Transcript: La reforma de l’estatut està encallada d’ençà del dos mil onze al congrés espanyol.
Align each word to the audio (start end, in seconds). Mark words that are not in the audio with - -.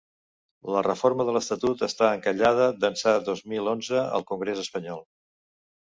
La 0.75 0.81
reforma 0.85 1.25
de 1.27 1.35
l’estatut 1.35 1.83
està 1.89 2.09
encallada 2.19 2.71
d’ençà 2.85 3.15
del 3.19 3.27
dos 3.31 3.47
mil 3.53 3.73
onze 3.75 4.03
al 4.07 4.29
congrés 4.33 4.65
espanyol. 4.67 5.05